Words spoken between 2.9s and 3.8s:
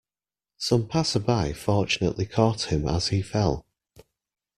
he fell.